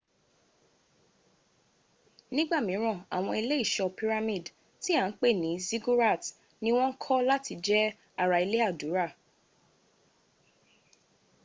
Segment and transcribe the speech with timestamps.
[2.35, 4.45] nígbà míràn àwọn ilé ìṣọ́ pyramid
[4.81, 6.27] tí à ń pè ní ziggurats
[6.61, 9.05] ní wọ́n kọ́ láti jẹ́ ara ilé àdúrà